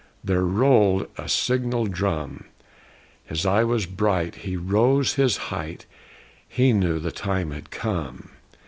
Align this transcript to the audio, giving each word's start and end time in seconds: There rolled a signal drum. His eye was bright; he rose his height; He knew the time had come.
There 0.23 0.43
rolled 0.43 1.05
a 1.15 1.29
signal 1.29 1.85
drum. 1.85 2.45
His 3.25 3.45
eye 3.45 3.63
was 3.63 3.85
bright; 3.85 4.33
he 4.33 4.57
rose 4.57 5.13
his 5.13 5.37
height; 5.53 5.85
He 6.49 6.73
knew 6.73 6.97
the 6.97 7.11
time 7.11 7.51
had 7.51 7.69
come. 7.69 8.29